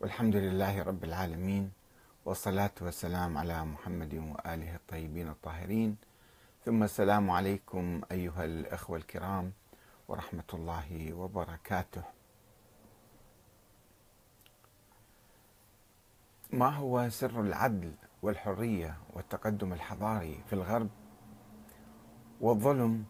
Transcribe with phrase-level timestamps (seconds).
[0.00, 1.72] والحمد لله رب العالمين
[2.24, 5.96] والصلاة والسلام على محمد وآله الطيبين الطاهرين.
[6.64, 9.52] ثم السلام عليكم أيها الأخوة الكرام
[10.08, 12.02] ورحمة الله وبركاته.
[16.52, 17.92] ما هو سر العدل
[18.22, 20.88] والحرية والتقدم الحضاري في الغرب؟
[22.40, 23.04] والظلم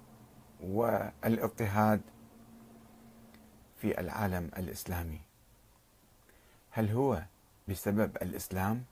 [0.60, 2.00] والإضطهاد
[3.76, 5.25] في العالم الإسلامي.
[6.76, 7.22] هل هو
[7.68, 8.84] بسبب الإسلام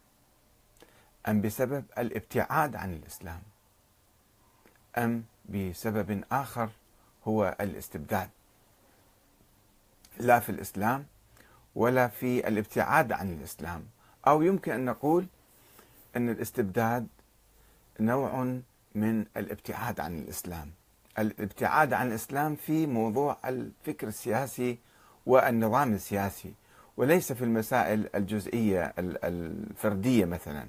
[1.29, 3.43] أم بسبب الابتعاد عن الإسلام
[4.99, 6.69] أم بسبب آخر
[7.29, 8.29] هو الاستبداد؟
[10.19, 11.07] لا في الإسلام
[11.75, 13.87] ولا في الابتعاد عن الإسلام.
[14.27, 15.27] أو يمكن أن نقول
[16.17, 17.07] أن الاستبداد
[18.01, 18.61] نوع
[18.95, 20.71] من الابتعاد عن الإسلام.
[21.19, 24.79] الابتعاد عن الإسلام في موضوع الفكر السياسي
[25.27, 26.55] والنظام السياسي.
[26.97, 30.69] وليس في المسائل الجزئية الفردية مثلا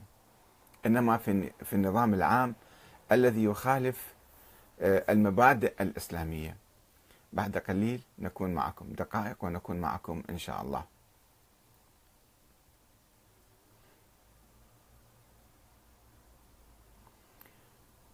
[0.85, 2.55] إنما في في النظام العام
[3.11, 4.13] الذي يخالف
[4.79, 6.57] آه، المبادئ الإسلامية.
[7.33, 10.83] بعد قليل نكون معكم دقائق ونكون معكم إن شاء الله.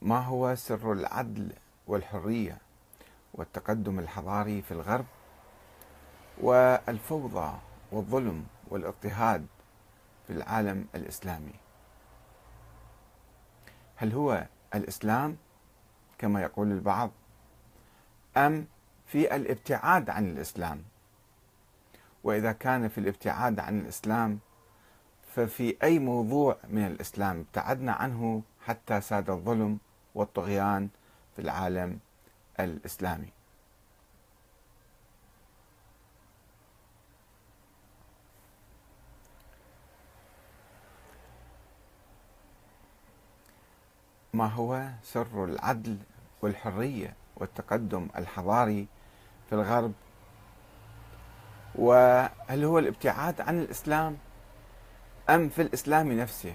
[0.01, 1.51] ما هو سر العدل
[1.87, 2.57] والحرية
[3.33, 5.05] والتقدم الحضاري في الغرب
[6.41, 7.53] والفوضى؟
[7.91, 9.45] والظلم والاضطهاد
[10.27, 11.53] في العالم الإسلامي.
[13.95, 15.37] هل هو الإسلام
[16.17, 17.11] كما يقول البعض؟
[18.37, 18.65] أم
[19.07, 20.83] في الابتعاد عن الإسلام؟
[22.23, 24.39] وإذا كان في الابتعاد عن الإسلام
[25.35, 29.77] ففي أي موضوع من الإسلام ابتعدنا عنه حتى ساد الظلم
[30.15, 30.89] والطغيان
[31.35, 31.99] في العالم
[32.59, 33.29] الإسلامي؟
[44.33, 45.97] ما هو سر العدل
[46.41, 48.87] والحرية والتقدم الحضاري
[49.49, 49.91] في الغرب؟
[51.75, 54.17] وهل هو الابتعاد عن الإسلام
[55.29, 56.53] أم في الإسلام نفسه؟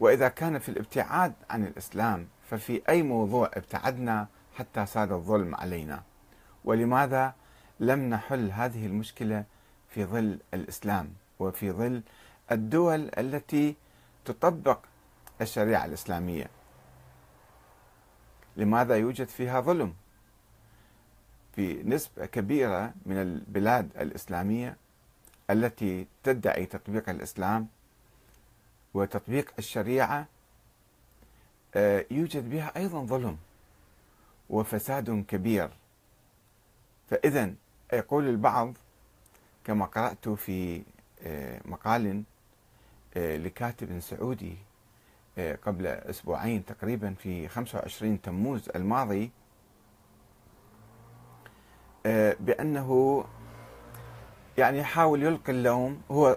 [0.00, 4.26] وإذا كان في الابتعاد عن الإسلام ففي أي موضوع ابتعدنا
[4.58, 6.02] حتى ساد الظلم علينا؟
[6.64, 7.34] ولماذا
[7.80, 9.44] لم نحل هذه المشكلة
[9.88, 12.02] في ظل الإسلام وفي ظل
[12.52, 13.76] الدول التي
[14.24, 14.78] تطبق
[15.42, 16.46] الشريعة الإسلامية.
[18.56, 19.94] لماذا يوجد فيها ظلم؟
[21.56, 24.76] في نسبة كبيرة من البلاد الإسلامية
[25.50, 27.68] التي تدعي تطبيق الإسلام
[28.94, 30.26] وتطبيق الشريعة
[31.74, 33.38] آه، يوجد بها أيضا ظلم
[34.50, 35.70] وفساد كبير.
[37.10, 37.54] فإذا
[37.92, 38.74] يقول البعض
[39.64, 40.82] كما قرأت في
[41.22, 42.22] آه، مقال
[43.16, 44.56] آه، لكاتب سعودي
[45.38, 49.30] قبل أسبوعين تقريبا في 25 تموز الماضي
[52.06, 53.24] آه، بأنه
[54.58, 56.02] يعني يحاول يلقي اللوم.
[56.10, 56.36] هو آه،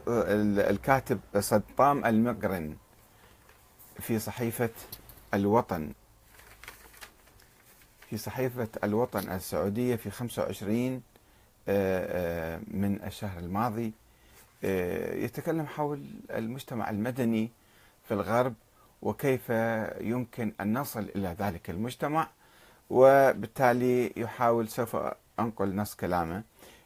[0.69, 2.75] الكاتب صدام المقرن
[3.99, 4.69] في صحيفة
[5.33, 5.93] الوطن.
[8.09, 11.01] في صحيفة الوطن السعودية في 25
[12.67, 13.93] من الشهر الماضي
[15.23, 17.51] يتكلم حول المجتمع المدني
[18.03, 18.53] في الغرب
[19.05, 19.49] وكيف
[20.01, 22.27] يمكن أن نصل إلى ذلك المجتمع.
[22.89, 24.97] وبالتالي يحاول سوف
[25.39, 26.43] أنقل نص كلامه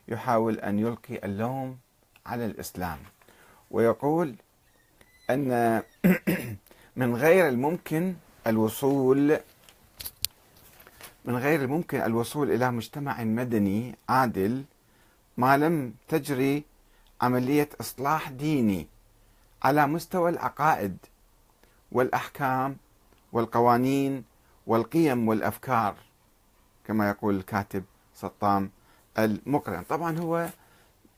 [0.07, 1.78] يحاول أن يلقي اللوم
[2.25, 2.97] على الإسلام.
[3.72, 4.35] ويقول
[5.29, 5.81] أن
[7.02, 8.16] من غير الممكن
[8.47, 9.40] الوصول
[11.25, 14.63] من غير الممكن الوصول إلى مجتمع مدني عادل
[15.38, 16.63] ما لم تجري
[17.22, 18.88] عملية إصلاح ديني
[19.63, 20.97] على مستوى العقائد.
[21.91, 22.77] والأحكام
[23.33, 24.23] والقوانين
[24.67, 25.95] والقيم والأفكار
[26.88, 27.83] كما يقول الكاتب
[28.16, 28.69] سطام
[29.19, 29.83] المقرن.
[29.83, 30.47] طبعا هو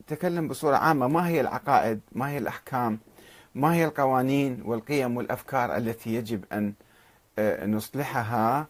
[0.08, 3.00] تكلم بصورة عامة ما هي العقائد ما هي الأحكام
[3.56, 6.74] ما هي القوانين والقيم والأفكار التي يجب أن
[7.40, 8.68] آه، نصلحها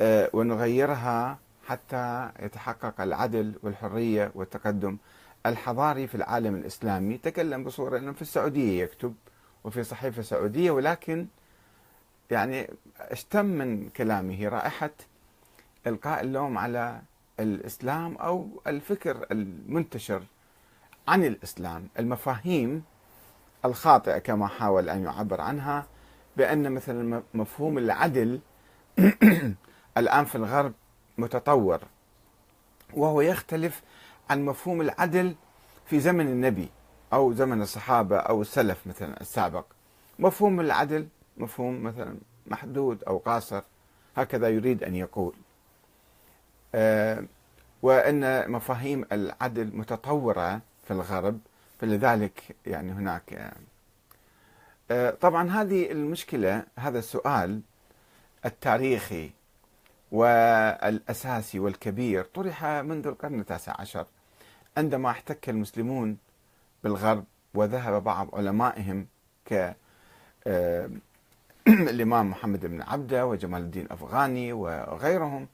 [0.00, 4.96] آه، ونغيرها حتى يتحقق العدل والحرية والتقدم
[5.46, 7.18] الحضاري في العالم الإسلامي.
[7.18, 9.14] تكلم بصورة إنه في السعودية يكتب
[9.64, 11.26] وفي صحيفة سعودية ولكن
[12.30, 14.90] يعني اشتم من كلامه رائحة
[15.86, 17.02] إلقاء اللوم على
[17.40, 20.22] الإسلام أو الفكر المنتشر
[21.08, 21.88] عن الإسلام.
[21.98, 22.84] المفاهيم
[23.64, 25.86] الخاطئة كما حاول أن يعبر عنها
[26.36, 28.40] بأن مثلا مفهوم العدل
[29.98, 30.72] الآن في الغرب
[31.18, 31.80] متطور
[32.94, 33.82] وهو يختلف
[34.30, 35.34] عن مفهوم العدل
[35.86, 36.68] في زمن النبي.
[37.12, 39.64] أو زمن الصحابة أو السلف مثلا السابق.
[40.18, 42.16] مفهوم العدل مفهوم مثلا
[42.46, 43.62] محدود أو قاصر
[44.16, 45.34] هكذا يريد أن يقول.
[46.74, 47.24] آه،
[47.82, 51.38] وأن مفاهيم العدل متطورة في الغرب
[51.80, 53.52] فلذلك يعني هناك.
[54.90, 57.60] آه، طبعا هذه المشكلة هذا السؤال
[58.44, 59.30] التاريخي
[60.12, 64.06] والأساسي والكبير طرح منذ القرن التاسع عشر.
[64.76, 66.16] عندما احتك المسلمون
[66.84, 67.24] بالغرب
[67.54, 69.06] وذهب بعض علمائهم
[69.46, 69.76] ك
[70.46, 70.90] آه،
[71.68, 75.48] الإمام محمد بن عبدة وجمال الدين الأفغاني وغيرهم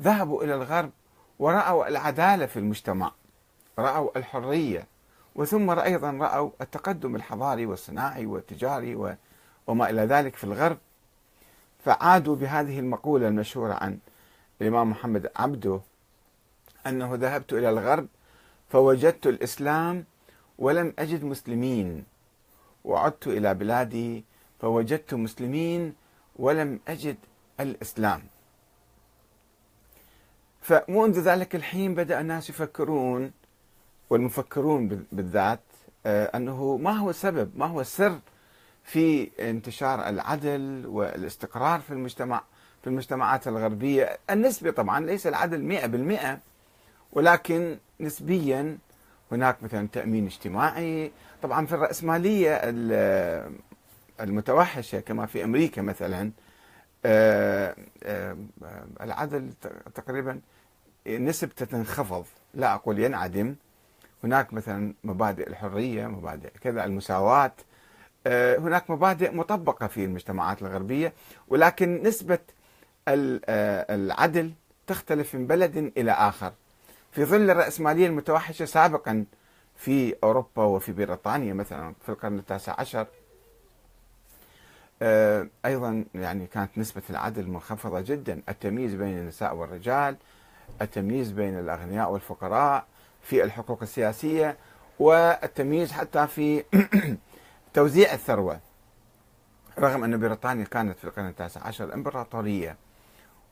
[0.00, 0.90] ذهبوا إلى الغرب
[1.38, 3.12] ورأوا العدالة في المجتمع
[3.78, 4.86] رأوا الحرية
[5.34, 9.16] وثم أيضا رأوا التقدم الحضاري والصناعي والتجاري
[9.66, 10.78] وما إلى ذلك في الغرب.
[11.84, 13.98] فعادوا بهذه المقولة المشهورة عن
[14.60, 15.80] الإمام محمد عبده
[16.86, 18.06] أنه ذهبت إلى الغرب
[18.68, 20.04] فوجدت الإسلام
[20.58, 22.04] ولم أجد مسلمين.
[22.84, 24.24] وعدت إلى بلادي
[24.60, 25.94] فوجدت مسلمين
[26.36, 27.16] ولم أجد
[27.60, 28.22] الإسلام.
[30.60, 33.32] فمنذ ذلك الحين بدأ الناس يفكرون
[34.10, 35.60] والمفكرون بالذات
[36.06, 38.18] آه، أنه ما هو السبب ما هو السر
[38.84, 42.42] في انتشار العدل والاستقرار في المجتمع
[42.82, 44.18] في المجتمعات الغربية.
[44.30, 46.38] النسبي طبعا ليس العدل مئة بالمئة
[47.12, 48.78] ولكن نسبيا
[49.32, 51.12] هناك مثلا تأمين اجتماعي.
[51.42, 52.60] طبعا في الرأسمالية
[54.20, 56.30] المتوحشة كما في أمريكا مثلا
[57.06, 58.36] آه، آه،
[59.00, 59.52] العدل
[59.94, 60.40] تقريبا
[61.08, 62.24] نسبته تنخفض
[62.54, 63.54] لا أقول ينعدم.
[64.24, 67.52] هناك مثلا مبادئ الحرية مبادئ كذا المساواة.
[68.26, 71.12] آه، هناك مبادئ مطبقة في المجتمعات الغربية.
[71.48, 72.38] ولكن نسبة
[73.08, 74.52] العدل
[74.86, 76.52] تختلف من بلد إلى آخر.
[77.14, 79.24] في ظل الرأسمالية المتوحشة سابقا
[79.76, 83.06] في أوروبا وفي بريطانيا مثلا في القرن التاسع عشر
[85.02, 88.42] آه، أيضا يعني كانت نسبة العدل منخفضة جدا.
[88.48, 90.16] التمييز بين النساء والرجال
[90.82, 92.86] التمييز بين الأغنياء والفقراء
[93.22, 94.56] في الحقوق السياسية
[94.98, 96.64] والتمييز حتى في
[97.74, 98.60] توزيع الثروة.
[99.78, 102.76] رغم أن بريطانيا كانت في القرن التاسع عشر إمبراطورية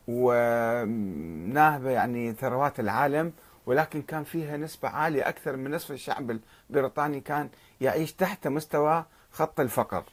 [0.09, 3.33] وناهبة يعني ثروات العالم
[3.67, 7.49] ولكن كان فيها نسبة عالية أكثر من نصف الشعب البريطاني كان
[7.81, 10.05] يعيش تحت مستوى خط الفقر.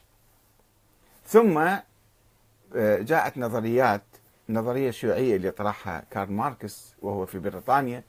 [1.26, 1.82] ثم آه،
[3.00, 4.02] جاءت نظريات
[4.50, 8.04] النظرية الشيوعية اللي طرحها كارل ماركس وهو في بريطانيا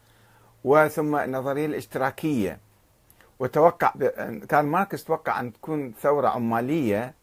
[0.65, 2.59] وثم النظرية الاشتراكية.
[3.39, 3.93] وتوقع
[4.49, 7.15] كارل ماركس توقع أن تكون ثورة عمالية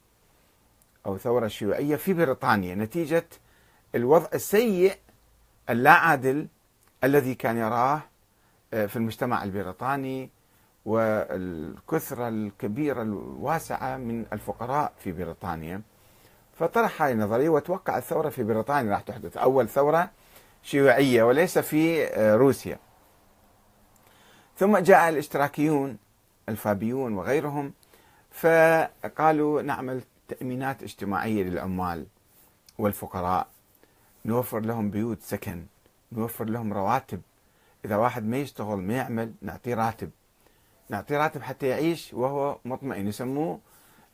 [1.06, 3.26] أو ثورة شيوعية في بريطانيا نتيجة
[3.94, 4.96] الوضع السيء
[5.70, 6.48] اللا عادل
[7.04, 8.00] الذي كان يراه
[8.74, 10.30] آه، في المجتمع البريطاني
[10.84, 15.82] والكثرة الكبيرة الواسعة من الفقراء في بريطانيا.
[16.58, 19.36] فطرح هذه النظرية وتوقع الثورة في بريطانيا راح تحدث.
[19.36, 20.10] أول ثورة
[20.62, 22.78] شيوعية وليس في آه، روسيا.
[24.56, 25.98] ثم جاء الاشتراكيون
[26.48, 27.72] الفابيون وغيرهم
[28.30, 32.06] فقالوا نعمل تأمينات اجتماعية للعمال
[32.78, 33.48] والفقراء
[34.24, 35.66] نوفر لهم بيوت سكن.
[36.12, 37.20] نوفر لهم رواتب.
[37.84, 40.10] إذا واحد ما يشتغل ما يعمل نعطيه راتب.
[40.88, 43.08] نعطيه راتب حتى يعيش وهو مطمئن.
[43.08, 43.60] يسموه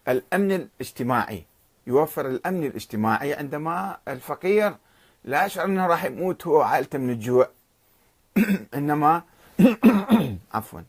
[0.08, 1.44] الأمن الاجتماعي.
[1.86, 4.76] يوفر الأمن الاجتماعي عندما الفقير
[5.24, 7.48] لا يشعر أنه راح يموت هو وعائلته من الجوع.
[8.74, 9.22] إنما
[10.54, 10.80] عفوا.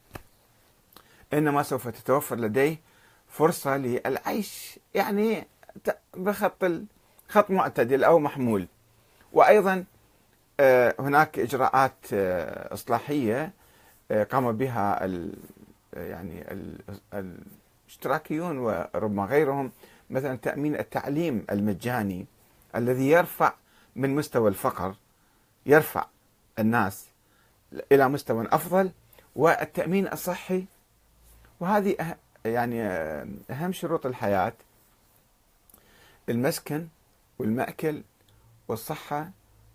[1.34, 2.80] إنما سوف تتوفر لديه
[3.30, 4.80] فرصة للعيش.
[4.94, 5.48] يعني
[6.18, 6.66] بخط
[7.30, 8.68] خط معتدل أو محمول.
[9.34, 9.86] وأيضا
[11.00, 13.54] هناك إجراءات آه، إصلاحية
[14.12, 15.10] آه، قام بها
[15.94, 16.46] يعني
[17.14, 19.72] الاشتراكيون وربما غيرهم
[20.10, 22.26] مثلا تأمين التعليم المجاني
[22.76, 23.54] الذي يرفع
[23.96, 24.96] من مستوى الفقر
[25.66, 26.06] يرفع
[26.60, 27.08] الناس
[27.92, 28.92] إلى مستوى أفضل
[29.36, 30.66] والتأمين الصحي.
[31.60, 32.82] وهذه يعني
[33.52, 34.54] أهم شروط الحياة
[36.30, 36.88] المسكن
[37.40, 38.04] والمأكل
[38.68, 39.30] والصحة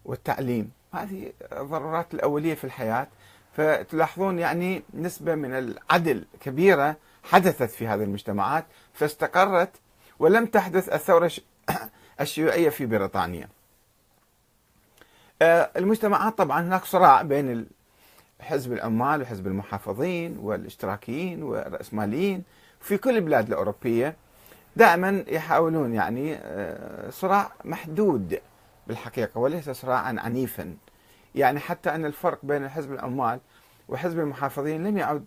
[0.05, 0.71] والتعليم.
[0.95, 3.07] هذه الضرورات الأولية في الحياة.
[3.53, 8.65] فتلاحظون يعني نسبة من العدل كبيرة حدثت في هذه المجتمعات
[8.95, 9.71] فاستقرت
[10.19, 11.31] ولم تحدث الثورة
[12.21, 13.49] الشيوعية في بريطانيا.
[15.43, 17.67] آه، المجتمعات طبعا هناك صراع بين
[18.41, 22.43] حزب العمال وحزب المحافظين والاشتراكيين والرأسماليين
[22.81, 24.17] في كل البلاد الأوروبية.
[24.77, 28.41] دائما يحاولون يعني آه، صراع محدود.
[28.87, 30.77] بالحقيقة وليس صراعا عنيفا.
[31.35, 33.41] يعني حتى أن الفرق بين حزب العمال
[33.89, 35.25] وحزب المحافظين لم يعد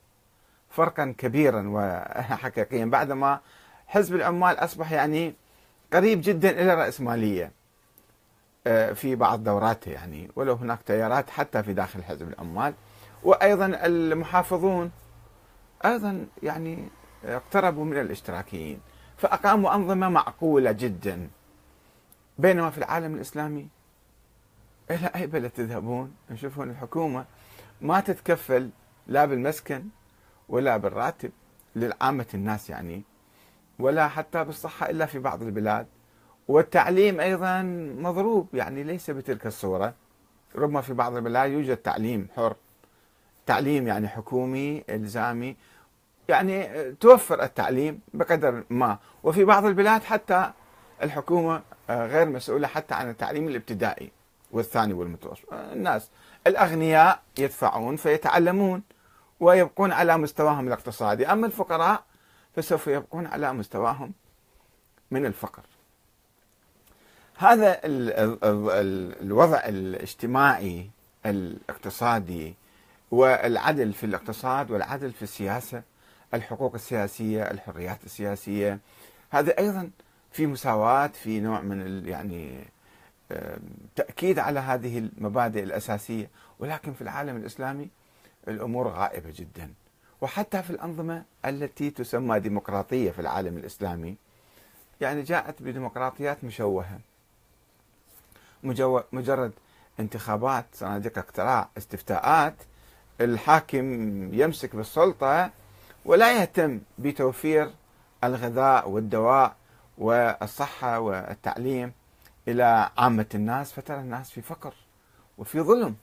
[0.70, 3.40] فرقا كبيرا وحقيقيا بعدما
[3.88, 5.36] حزب العمال أصبح يعني
[5.94, 7.52] قريب جدا إلى الرأسمالية
[8.68, 10.32] آه، في بعض دوراته يعني.
[10.36, 12.74] ولو هناك تيارات حتى في داخل حزب العمال
[13.24, 14.92] وأيضا المحافظون
[15.86, 16.88] أيضا يعني
[17.26, 18.80] اقتربوا من الاشتراكيين
[19.18, 21.30] فأقاموا أنظمة معقولة جدا.
[22.38, 23.68] بينما في العالم الإسلامي
[24.92, 27.26] إلى أي بلد تذهبون؟ نشوفون الحكومة
[27.82, 28.70] ما تتكفل
[29.08, 29.84] لا بالمسكن
[30.50, 31.32] ولا بالراتب
[31.76, 33.04] لعامة الناس يعني
[33.80, 35.88] ولا حتى بالصحة إلا في بعض البلاد.
[36.48, 37.62] والتعليم أيضا
[37.98, 39.94] مضروب يعني ليس بتلك الصورة.
[40.56, 42.56] ربما في بعض البلاد يوجد تعليم حر
[43.46, 45.56] تعليم يعني حكومي إلزامي
[46.30, 48.98] يعني توفر التعليم بقدر ما.
[49.24, 50.52] وفي بعض البلاد حتى
[51.04, 54.12] الحكومة آه، غير مسؤولة حتى عن التعليم الابتدائي
[54.52, 56.10] والثاني والمتوسط آه، الناس
[56.48, 58.84] الأغنياء يدفعون فيتعلمون
[59.40, 61.28] ويبقون على مستواهم الاقتصادي.
[61.28, 62.04] أما الفقراء
[62.56, 64.14] فسوف يبقون على مستواهم
[65.12, 65.64] من الفقر.
[67.38, 70.90] هذا الوضع الاجتماعي
[71.26, 72.56] الاقتصادي
[73.12, 75.84] والعدل في الاقتصاد والعدل في السياسة
[76.34, 78.80] الحقوق السياسية الحريات السياسية.
[79.30, 79.90] هذا أيضا
[80.34, 82.66] في مساواة في نوع من يعني
[83.96, 86.30] تأكيد على هذه المبادئ الأساسية.
[86.60, 87.90] ولكن في العالم الإسلامي
[88.48, 89.74] الأمور غائبة جدا.
[90.22, 94.16] وحتى في الأنظمة التي تسمى ديمقراطية في العالم الإسلامي
[95.02, 97.00] يعني جاءت بديمقراطيات مشوهة.
[99.14, 99.52] مجرد
[100.00, 102.56] انتخابات صناديق اقتراع استفتاءات
[103.22, 103.84] الحاكم
[104.34, 105.52] يمسك بالسلطة
[106.06, 107.70] ولا يهتم بتوفير
[108.24, 109.56] الغذاء والدواء
[109.98, 111.94] والصحة والتعليم
[112.48, 114.74] إلى عامة الناس فترى الناس في فقر
[115.38, 115.96] وفي ظلم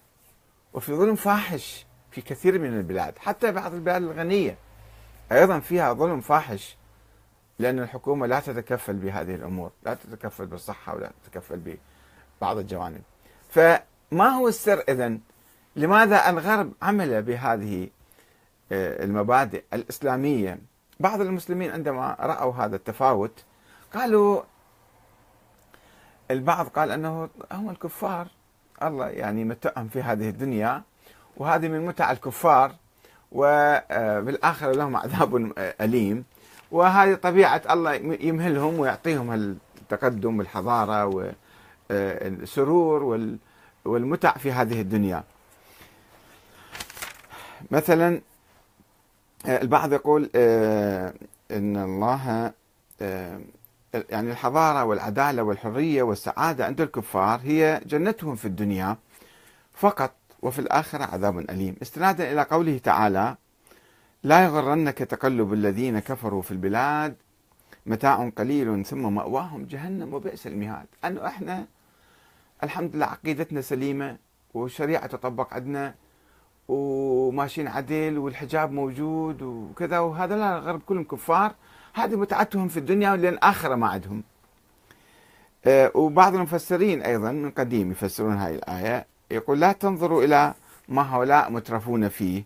[0.72, 4.56] وفي ظلم فاحش في كثير من البلاد حتى بعض البلاد الغنية
[5.32, 6.76] أيضا فيها ظلم فاحش
[7.58, 11.78] لأن الحكومة لا تتكفل بهذه الأمور لا تتكفل بالصحة ولا تتكفل
[12.40, 13.02] ببعض الجوانب.
[13.50, 15.20] فما هو السر إذن
[15.76, 17.88] لماذا الغرب عمل بهذه
[18.72, 20.58] آه، المبادئ الإسلامية؟
[21.00, 23.44] بعض المسلمين عندما رأوا هذا التفاوت
[23.94, 24.42] قالوا
[26.30, 28.26] البعض قال أنه هم الكفار
[28.82, 30.82] الله يعني متعهم في هذه الدنيا
[31.36, 32.72] وهذه من متع الكفار
[33.32, 36.24] وبالآخرة لهم عذاب أليم
[36.70, 41.06] وهذه طبيعة الله يمهلهم ويعطيهم التقدم والحضارة
[41.90, 43.28] والسرور
[43.84, 45.24] والمتع في هذه الدنيا.
[47.70, 48.20] مثلا
[49.48, 51.14] البعض يقول آه،
[51.50, 52.52] إن الله
[53.02, 53.40] آه،
[53.94, 58.96] يعني الحضارة والعدالة والحرية والسعادة عند الكفار هي جنتهم في الدنيا
[59.72, 61.76] فقط وفي الآخرة عذاب أليم.
[61.82, 63.36] استنادا إلى قوله تعالى
[64.22, 67.16] لا يغرنك تقلب الذين كفروا في البلاد
[67.86, 70.86] متاع قليل ثم مأواهم جهنم وبئس المهاد.
[71.04, 71.66] أنه إحنا
[72.62, 74.16] الحمد لله عقيدتنا سليمة
[74.54, 75.94] والشريعة تطبق عندنا
[76.68, 81.54] وماشيين عدل والحجاب موجود وكذا وهذا لا الغرب كلهم كفار.
[81.94, 84.22] هذه متعتهم في الدنيا لأن آخرة ما عندهم.
[85.64, 90.54] آه، وبعض المفسرين أيضا من قديم يفسرون هذه الآية يقول لا تنظروا إلى
[90.88, 92.44] ما هؤلاء مترفون فيه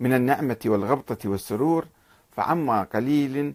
[0.00, 1.86] من النعمة والغبطة والسرور
[2.36, 3.54] فعما قليل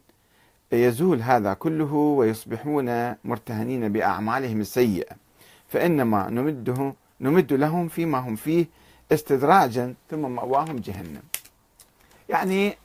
[0.71, 5.15] يزول هذا كله ويصبحون مرتهنين بأعمالهم السيئة.
[5.69, 8.65] فإنما نمده نمد لهم فيما هم فيه
[9.11, 11.21] استدراجا ثم مأواهم جهنم.
[12.29, 12.77] يعني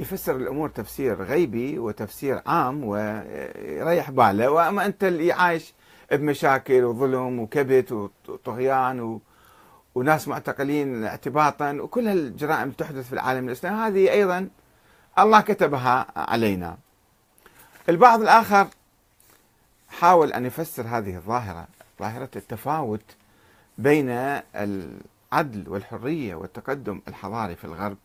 [0.00, 4.50] يفسر الأمور تفسير غيبي وتفسير عام ويريح باله.
[4.50, 5.74] وأما أنت اللي عايش
[6.12, 7.92] بمشاكل وظلم وكبت
[8.28, 9.20] وطغيان
[9.94, 14.48] وناس معتقلين اعتباطا وكل هالجرائم تحدث في العالم الإسلامي هذه أيضا
[15.18, 16.76] الله كتبها علينا.
[17.88, 18.66] البعض الآخر
[19.88, 21.66] حاول أن يفسر هذه الظاهرة
[22.00, 23.04] ظاهرة التفاوت
[23.78, 24.08] بين
[24.54, 27.96] العدل والحرية والتقدم الحضاري في الغرب.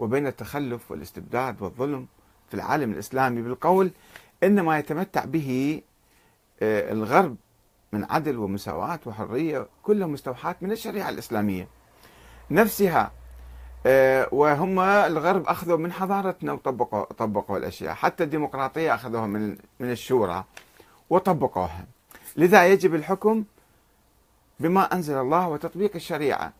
[0.00, 2.06] وبين التخلف والاستبداد والظلم
[2.48, 3.90] في العالم الإسلامي بالقول
[4.42, 5.82] إن ما يتمتع به
[6.62, 7.36] آه، الغرب
[7.92, 11.68] من عدل ومساواة وحرية كلها مستوحاة من الشريعة الإسلامية.
[12.50, 13.12] نفسها
[13.86, 17.94] آه، وهم الغرب أخذوا من حضارتنا وطبقوا طبقوا الأشياء.
[17.94, 20.44] حتى الديمقراطية أخذوها من من الشورى
[21.10, 21.84] وطبقوها.
[22.36, 23.44] لذا يجب الحكم
[24.60, 26.52] بما أنزل الله وتطبيق الشريعة.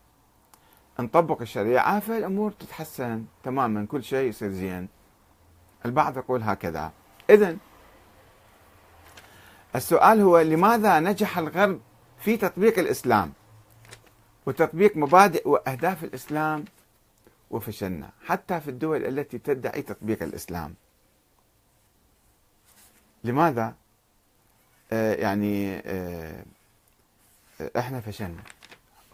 [1.00, 2.00] نطبق الشريعة.
[2.00, 4.88] فالأمور تتحسن تماما كل شيء يصير زين.
[5.87, 6.92] البعض يقول هكذا.
[7.30, 7.59] إذن
[9.76, 11.80] السؤال هو لماذا نجح الغرب
[12.19, 13.33] في تطبيق الإسلام؟
[14.47, 16.64] وتطبيق مبادئ وأهداف الإسلام
[17.50, 20.75] وفشلنا حتى في الدول التي تدعي تطبيق الإسلام.
[23.25, 23.75] لماذا؟
[24.92, 26.45] آه يعني آه
[27.78, 28.42] إحنا فشلنا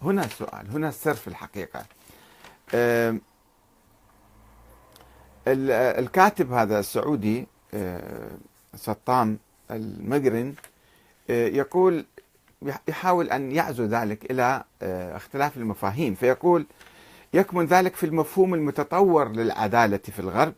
[0.03, 1.85] هنا السؤال هنا السر في الحقيقة.
[5.99, 7.47] الكاتب هذا السعودي
[8.75, 9.39] سطام
[9.71, 10.55] المقرن
[11.29, 12.05] يقول
[12.89, 16.67] يحاول أن يعزو ذلك إلى اختلاف المفاهيم فيقول
[17.35, 20.55] يكمن ذلك في المفهوم المتطور للعدالة في الغرب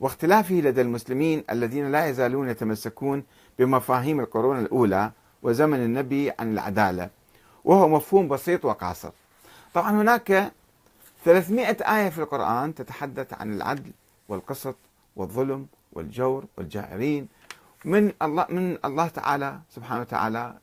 [0.00, 3.24] واختلافه لدى المسلمين الذين لا يزالون يتمسكون
[3.58, 5.10] بمفاهيم القرون الأولى
[5.42, 7.17] وزمن النبي عن العدالة.
[7.68, 9.10] وهو مفهوم بسيط وقاصر.
[9.74, 10.52] طبعا هناك
[11.24, 13.90] 300 آية في القرآن تتحدث عن العدل
[14.28, 14.74] والقسط
[15.16, 17.28] والظلم والجور والجائرين
[17.84, 20.54] من الله من الله تعالى سبحانه وتعالى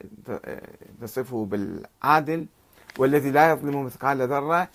[1.01, 2.45] تصفه بالعادل
[2.97, 4.67] والذي لا يظلم مثقال ذرة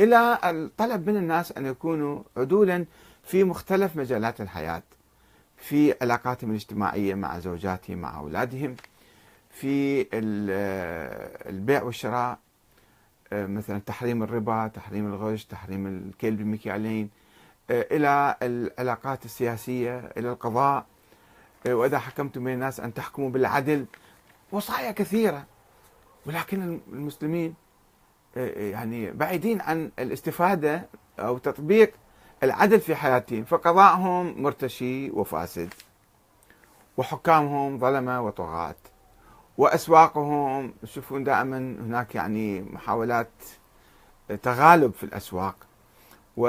[0.00, 2.84] إلى الطلب من الناس أن يكونوا عدولا
[3.24, 4.82] في مختلف مجالات الحياة
[5.56, 8.76] في علاقاتهم الاجتماعية مع زوجاتهم مع أولادهم.
[9.50, 10.06] في
[11.46, 12.38] البيع والشراء
[13.32, 17.10] مثلا تحريم الربا تحريم الغش تحريم الكيل بالمكيالين
[17.70, 20.86] إلى العلاقات السياسية إلى القضاء.
[21.66, 23.86] وإذا حكمتم بين الناس أن تحكموا بالعدل
[24.52, 25.46] وصايا كثيرة.
[26.26, 27.54] ولكن المسلمين
[28.36, 30.88] يعني بعيدين عن الاستفادة
[31.18, 31.92] أو تطبيق
[32.42, 35.74] العدل في حياتهم فقضاءهم مرتشي وفاسد
[36.96, 38.74] وحكامهم ظلمة وطغاة.
[39.60, 43.30] وأسواقهم تشوفون دائما هناك يعني محاولات
[44.42, 45.56] تغالب في الأسواق.
[46.36, 46.48] و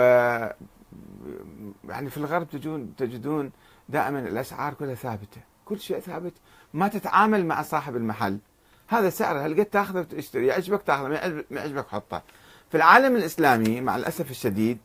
[1.89, 3.51] يعني في الغرب تجون تجدون
[3.89, 5.41] دائما الأسعار كلها ثابتة.
[5.65, 6.33] كل شيء ثابت
[6.73, 8.39] ما تتعامل مع صاحب المحل.
[8.87, 12.23] هذا سعره هل قد تأخذه وتشتري؟ يعجبك تأخذه ما يعجبك حطه.
[12.69, 14.77] في العالم الإسلامي مع الأسف الشديد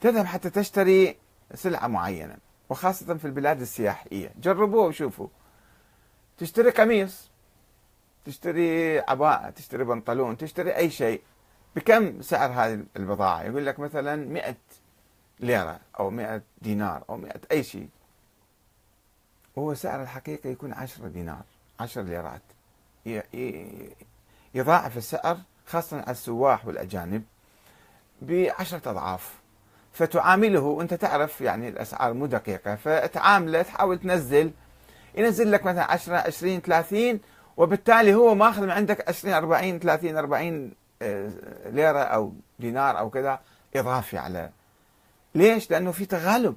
[0.00, 1.16] تذهب حتى تشتري
[1.54, 2.36] سلعة معينة
[2.68, 4.32] وخاصة في البلاد السياحية.
[4.42, 5.28] جربوه وشوفوا.
[6.38, 7.30] تشتري قميص
[8.24, 11.22] تشتري عباءة تشتري بنطلون تشتري أي شيء.
[11.76, 14.56] بكم سعر هذه البضاعة؟ يقول لك مثلا 100
[15.40, 17.88] ليرة أو 100 دينار أو 100 أي شيء.
[19.56, 21.42] وهو سعر الحقيقي يكون 10 دينار
[21.80, 22.42] 10 ليرات.
[24.54, 27.24] يضاعف السعر خاصة على السواح والأجانب
[28.22, 29.34] بعشرة أضعاف.
[29.92, 34.52] فتعامله وانت تعرف يعني الأسعار مو دقيقة فتعامله تحاول تنزل
[35.18, 37.20] ينزل لك مثلا 10 20 30
[37.56, 40.72] وبالتالي هو ماخذ من عندك 20 40 30 40
[41.66, 43.40] ليرة أو دينار أو كذا
[43.76, 44.50] إضافي على.
[45.34, 46.56] ليش؟ لأنه في تغالب.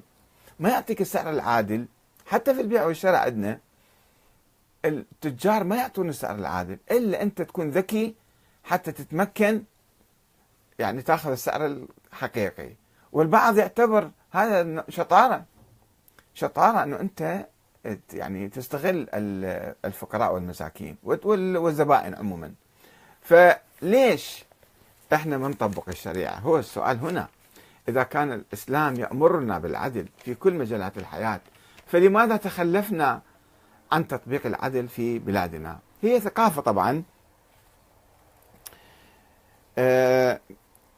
[0.60, 1.86] ما يعطيك السعر العادل.
[2.26, 3.58] حتى في البيع والشراء عندنا
[4.84, 8.14] التجار ما يعطون السعر العادل إلا أنت تكون ذكي
[8.64, 9.62] حتى تتمكن
[10.78, 12.70] يعني تأخذ السعر الحقيقي.
[13.12, 15.44] والبعض يعتبر هذا شطارة.
[16.34, 17.46] شطارة إنه أنت
[18.12, 19.06] يعني تستغل
[19.84, 22.52] الفقراء والمساكين والزبائن عموما.
[23.20, 24.44] فليش
[25.12, 27.28] إحنا ما نطبق الشريعة؟ هو السؤال هنا.
[27.88, 31.40] إذا كان الإسلام يأمرنا بالعدل في كل مجالات الحياة
[31.86, 33.22] فلماذا تخلفنا
[33.92, 37.02] عن تطبيق العدل في بلادنا؟ هي ثقافة طبعا.
[39.78, 40.40] آه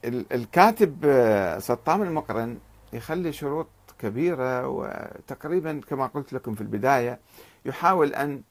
[0.05, 2.59] الكاتب آه، سطام المقرن
[2.93, 3.67] يخلي شروط
[4.05, 7.19] كبيرة وتقريبا كما قلت لكم في البداية
[7.65, 8.43] يحاول أن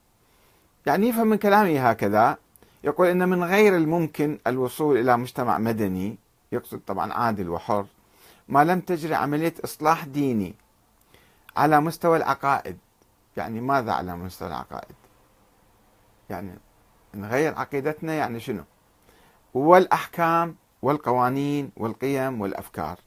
[0.85, 2.37] يعني يفهم من كلامي هكذا.
[2.83, 6.17] يقول إن من غير الممكن الوصول إلى مجتمع مدني
[6.51, 7.85] يقصد طبعا عادل وحر
[8.49, 10.55] ما لم تجري عملية إصلاح ديني
[11.57, 12.77] على مستوى العقائد.
[13.37, 14.95] يعني ماذا على مستوى العقائد؟
[16.29, 16.51] يعني
[17.15, 18.63] نغير عقيدتنا يعني شنو؟
[19.53, 22.99] والأحكام والقوانين والقيم والأفكار.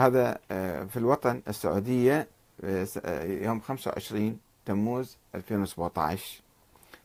[0.00, 2.28] هذا آه، في الوطن السعودية
[2.64, 6.40] آه، آه، يوم 25 تموز 2017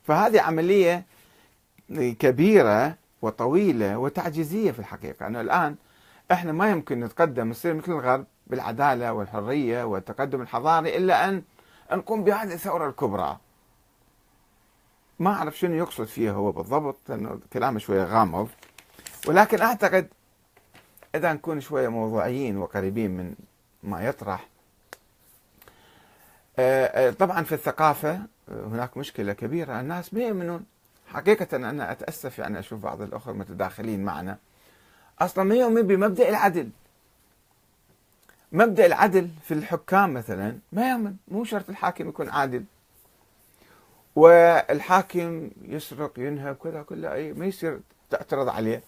[0.03, 1.05] فهذه عملية
[2.19, 5.27] كبيرة وطويلة وتعجيزية في الحقيقة.
[5.27, 5.75] أنه الآن
[6.31, 11.43] إحنا ما يمكن نتقدم نصير مثل الغرب بالعدالة والحرية والتقدم الحضاري إلا أن
[11.91, 13.38] نقوم بهذه الثورة الكبرى.
[15.19, 18.49] ما أعرف شنو يقصد فيها هو بالضبط لأنه كلامه شوية غامض.
[19.27, 20.08] ولكن أعتقد
[21.15, 23.36] إذا نكون شوية موضوعيين وقريبين من
[23.84, 24.47] ما يطرح.
[26.60, 29.80] آه، آه، طبعا في الثقافة هناك مشكلة كبيرة.
[29.80, 30.65] الناس ما يؤمنون.
[31.08, 34.38] حقيقة أنا أتأسف يعني أشوف بعض الأخوة متداخلين معنا.
[35.19, 36.69] أصلا ما يؤمن بمبدأ العدل.
[38.51, 41.15] مبدأ العدل في الحكام مثلا ما يؤمن.
[41.28, 42.63] مو شرط الحاكم يكون عادل.
[44.15, 48.82] والحاكم يسرق ينهب كذا كله ما يصير تعترض عليه.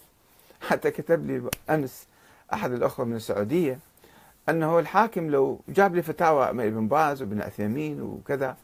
[0.61, 2.07] حتى كتب لي أمس
[2.53, 3.79] أحد الأخوة من السعودية
[4.49, 8.57] أنه الحاكم لو جاب لي فتاوى ابن باز وابن عثيمين وكذا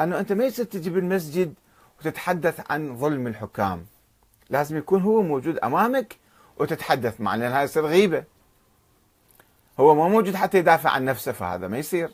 [0.00, 1.54] أنه أنت ما يصير تجي بالمسجد
[2.00, 3.86] وتتحدث عن ظلم الحكام.
[4.50, 6.16] لازم يكون هو موجود أمامك
[6.58, 8.24] وتتحدث معه لأن هذا يصير غيبة.
[9.80, 12.10] هو ما موجود حتى يدافع عن نفسه فهذا ما يصير.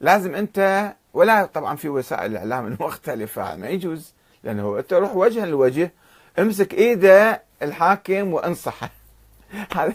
[0.00, 5.92] لازم أنت ولا طبعا في وسائل الإعلام المختلفة ما يجوز لأنه أنت روح وجها لوجه
[6.38, 8.90] امسك إيده الحاكم وانصحه.
[9.76, 9.94] هذا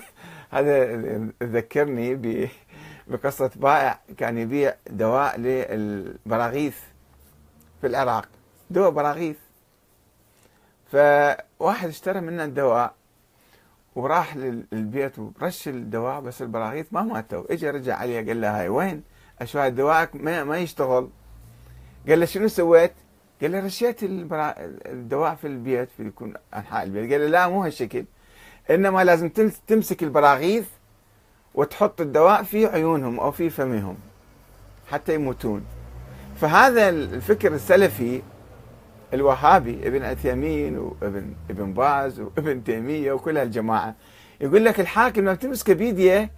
[0.50, 0.96] هذا
[1.44, 2.16] ذكرني
[3.08, 6.78] بقصة بائع كان يبيع دواء للبراغيث
[7.82, 8.28] في العراق.
[8.70, 9.38] دواء براغيث.
[10.92, 12.94] فواحد اشترى منه الدواء
[13.96, 17.54] وراح للبيت ورش الدواء بس البراغيث ما ماتوا.
[17.54, 19.04] اجى رجع عليه قال له هاي وين؟
[19.42, 21.10] اشوى دواءك؟ ما, ما يشتغل.
[22.10, 22.94] قال له شنو سويت؟
[23.42, 27.12] قال له رشيت الدواء في البيت في يكون أنحاء البيت.
[27.12, 28.06] قال له لا مو هالشكل.
[28.70, 29.30] إنما لازم
[29.68, 30.66] تمسك البراغيث
[31.56, 33.98] وتحط الدواء في عيونهم أو في فمهم
[34.92, 35.66] حتى يموتون.
[36.36, 38.22] فهذا الفكر السلفي
[39.14, 43.96] الوهابي ابن عثيمين وابن ابن باز وابن تيمية وكل هالجماعة
[44.42, 46.32] يقول لك الحاكم لما تمسكه بيديه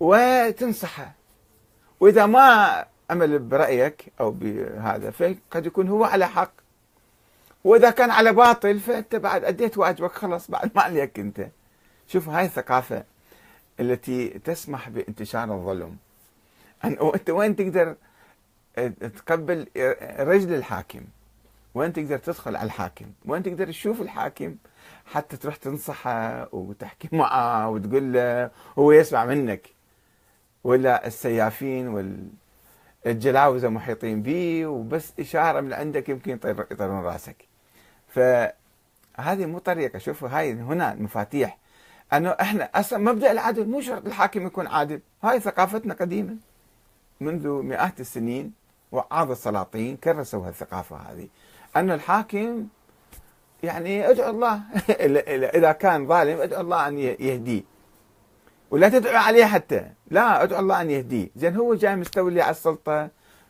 [0.00, 1.14] وتنصحه
[2.00, 6.63] وإذا ما عمل برأيك أو بهذا فقد يكون هو على حق.
[7.64, 11.46] وإذا كان على باطل فأنت بعد أديت واجبك خلاص بعد ما عليك أنت.
[12.08, 13.04] شوف هاي الثقافة
[13.80, 15.96] التي تسمح بانتشار الظلم.
[16.84, 17.96] أنت وين تقدر
[19.16, 19.66] تقبل
[20.18, 21.00] رجل الحاكم؟
[21.74, 24.56] وين تقدر تدخل على الحاكم؟ وين تقدر تشوف الحاكم؟
[25.06, 29.68] حتى تروح تنصحه وتحكي معه وتقول له هو يسمع منك.
[30.64, 32.16] ولا السيافين
[33.04, 37.53] والجلاوزة محيطين به وبس إشارة من عندك يمكن يطيرون رأسك.
[38.14, 39.98] فهذه مو طريقة.
[39.98, 41.58] شوفوا هاي هنا المفاتيح
[42.12, 45.00] أنه إحنا أصلا مبدأ العدل مو شرط الحاكم يكون عادل.
[45.22, 46.36] هاي ثقافتنا قديما.
[47.20, 48.52] منذ مئات السنين
[48.92, 51.28] وعاض السلاطين كرسوا هالثقافة هذه.
[51.76, 52.66] أن الحاكم
[53.62, 54.62] يعني ادعو الله.
[55.58, 57.62] إذا كان ظالم ادعو الله أن يهديه.
[58.70, 59.90] ولا تدعو عليه حتى.
[60.10, 61.28] لا ادعو الله أن يهديه.
[61.36, 63.08] زين هو جاي مستولي على السلطة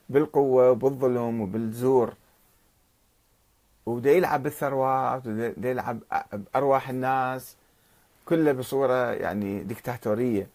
[0.08, 2.14] بالقوة وبالظلم وبالزور.
[3.86, 5.98] وبده يلعب بالثروات وبده يلعب
[6.32, 7.56] بأرواح الناس
[8.26, 10.48] كله بصورة يعني ديكتاتورية.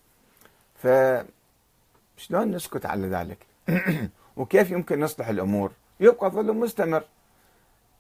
[0.76, 3.38] فشلون نسكت على ذلك؟
[4.38, 7.04] وكيف يمكن نصلح الأمور؟ يبقى الظلم مستمر.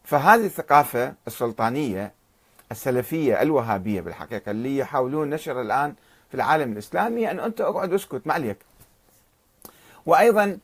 [0.03, 2.11] فهذه الثقافة السلطانية
[2.71, 5.93] السلفية الوهابية بالحقيقة اللي يحاولون نشر الآن
[6.29, 8.57] في العالم الإسلامي أن أنت أقعد أسكت ما عليك.
[10.05, 10.57] وأيضا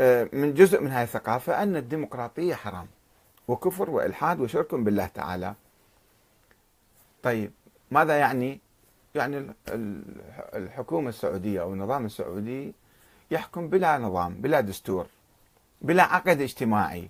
[0.00, 2.86] آه، من جزء من هذه الثقافة أن الديمقراطية حرام.
[3.48, 5.54] وكفر وإلحاد وشرك بالله تعالى
[7.22, 7.52] طيب
[7.90, 8.60] ماذا يعني؟
[9.14, 9.46] يعني
[10.54, 12.72] الحكومة السعودية أو النظام السعودي
[13.30, 15.06] يحكم بلا نظام بلا دستور
[15.82, 17.08] بلا عقد اجتماعي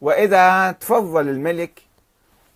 [0.00, 1.82] وإذا تفضل الملك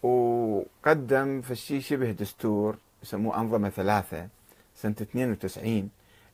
[0.03, 4.29] وقدم في شيء شبه دستور يسموه أنظمة ثلاثة
[4.77, 5.91] سنة 92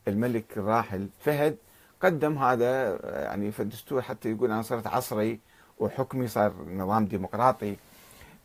[0.08, 1.56] الملك الراحل فهد
[2.00, 5.40] قدم هذا يعني في الدستور حتى يقول أنا صرت عصري
[5.80, 7.76] وحكمي صار نظام ديمقراطي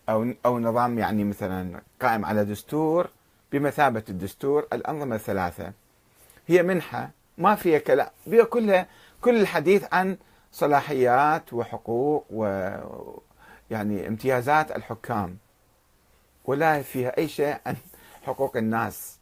[0.09, 3.09] أو أو نظام يعني مثلا قائم على دستور
[3.51, 5.73] بمثابة الدستور الأنظمة الثلاثة.
[6.47, 8.87] هي منحة ما فيها كلام فيها كلها
[9.21, 10.17] كل الحديث عن
[10.51, 12.69] صلاحيات وحقوق و
[13.71, 15.37] يعني امتيازات الحكام.
[16.45, 17.75] ولا فيها أي شيء عن
[18.25, 19.17] حقوق الناس.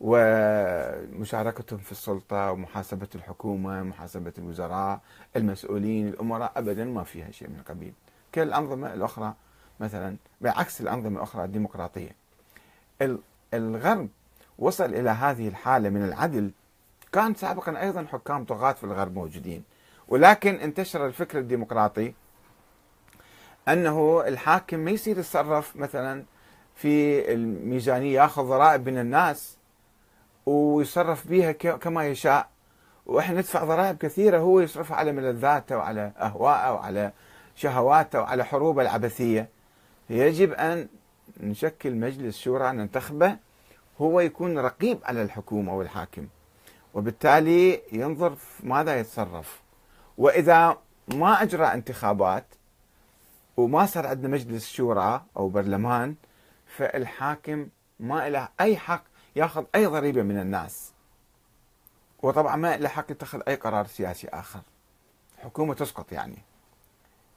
[0.00, 5.00] ومشاركتهم في السلطة ومحاسبة الحكومة، محاسبة الوزراء،
[5.36, 6.52] المسؤولين، الأمراء.
[6.56, 7.92] ابدا ما فيها شيء من القبيل،
[8.32, 9.34] كالأنظمة الأخرى
[9.80, 12.10] مثلا بعكس الأنظمة الأخرى الديمقراطية.
[13.54, 14.08] الغرب
[14.58, 16.50] وصل إلى هذه الحالة من العدل.
[17.12, 19.64] كان سابقا أيضا حكام طغاة في الغرب موجودين.
[20.08, 22.12] ولكن انتشر الفكر الديمقراطي
[23.68, 26.24] أنه الحاكم ما يصير يتصرف مثلا
[26.74, 29.56] في الميزانية ياخذ ضرائب من الناس.
[30.46, 32.48] ويصرف بها كما يشاء.
[33.06, 37.12] وإحنا ندفع ضرائب كثيرة هو يصرفها على ملذاته وعلى اهواءه وعلى
[37.54, 39.48] شهواته وعلى حروبه العبثية.
[40.10, 40.88] يجب أن
[41.40, 43.36] نشكل مجلس شورى ننتخبه
[44.00, 46.26] هو يكون رقيب على الحكومة والحاكم.
[46.94, 49.60] وبالتالي ينظر ماذا يتصرف.
[50.18, 50.78] وإذا
[51.08, 52.44] ما أجرى انتخابات
[53.56, 56.14] وما صار عندنا مجلس شورى أو برلمان
[56.76, 57.68] فالحاكم
[58.00, 59.02] ما له أي حق
[59.36, 60.92] ياخذ أي ضريبة من الناس.
[62.22, 64.60] وطبعا ما له حق يتخذ أي قرار سياسي آخر.
[65.38, 66.38] حكومة تسقط يعني.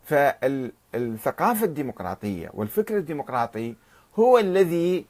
[0.04, 3.76] فالثقافة الديمقراطية والفكر الديمقراطي
[4.20, 5.06] هو الذي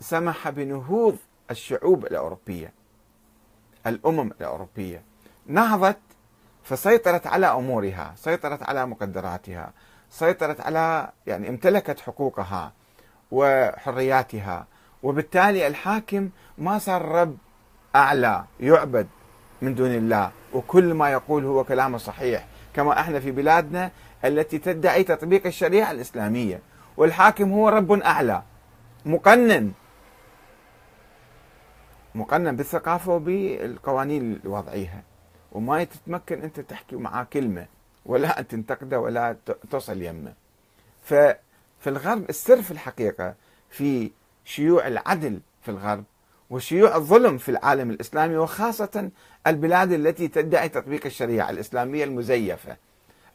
[0.00, 1.16] سمح بنهوض
[1.50, 2.72] الشعوب الأوروبية
[3.86, 5.02] الأمم الأوروبية.
[5.46, 5.98] نهضت
[6.62, 9.72] فسيطرت على أمورها سيطرت على مقدراتها
[10.10, 12.72] سيطرت على يعني امتلكت حقوقها
[13.30, 14.66] وحرياتها.
[15.02, 17.36] وبالتالي الحاكم ما صار رب
[17.96, 19.06] أعلى يعبد
[19.62, 23.90] من دون الله وكل ما يقول هو كلامه صحيح كما إحنا في بلادنا
[24.24, 26.60] التي تدعي تطبيق الشريعة الإسلامية.
[26.96, 28.42] والحاكم هو رب أعلى
[29.04, 29.72] مقنن.
[32.14, 35.02] مقنن بالثقافة وبالقوانين اللي وضعيها
[35.52, 37.66] وما تتمكن أنت تحكي معاه كلمة
[38.06, 39.36] ولا أن تنتقده ولا
[39.70, 40.32] تصل يمه.
[41.02, 41.36] ففي
[41.86, 43.34] الغرب السر في الحقيقة
[43.70, 44.10] في
[44.44, 46.04] شيوع العدل في الغرب
[46.50, 49.10] وشيوع الظلم في العالم الإسلامي وخاصة
[49.46, 52.76] البلاد التي تدعي تطبيق الشريعة الإسلامية المزيفة.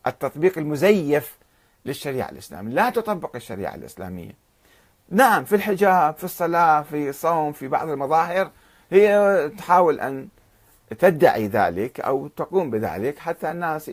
[0.08, 1.38] التطبيق المزيف
[1.86, 4.32] للشريعة الإسلامية لا تطبق الشريعة الإسلامية.
[5.10, 8.52] نعم في الحجاب في الصلاة في الصوم في بعض المظاهر
[8.91, 10.28] هي تحاول أن
[11.00, 13.91] تدعي ذلك أو تقوم بذلك حتى الناس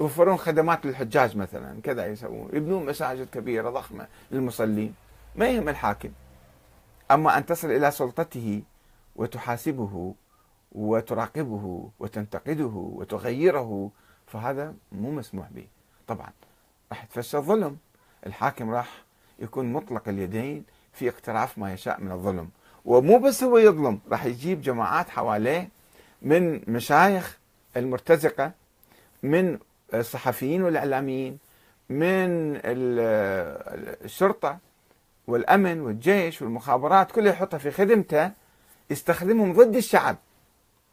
[0.00, 4.94] يوفرون خدمات للحجاج مثلا كذا يسوون يبنون مساجد كبيرة ضخمة للمصلين.
[5.36, 6.10] ما يهم الحاكم؟
[7.10, 8.62] أما أن تصل إلى سلطته
[9.16, 10.14] وتحاسبه
[10.72, 13.90] وتراقبه وتنتقده وتغيره
[14.26, 15.66] فهذا مو مسموح به.
[16.06, 16.28] طبعا
[16.90, 17.76] راح تفشل الظلم.
[18.26, 19.02] الحاكم راح
[19.38, 22.50] يكون مطلق اليدين في اقتراف ما يشاء من الظلم.
[22.84, 25.68] ومو بس هو يظلم راح يجيب جماعات حواليه
[26.22, 27.38] من مشايخ
[27.76, 28.52] المرتزقة
[29.22, 29.58] من
[29.94, 31.38] الصحفيين والإعلاميين
[31.90, 32.60] من
[34.04, 34.58] الشرطة
[35.26, 38.32] والأمن والجيش والمخابرات كلها يحطها في خدمته
[38.90, 40.16] يستخدمهم ضد الشعب